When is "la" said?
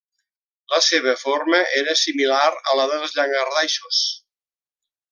0.73-0.79, 2.81-2.89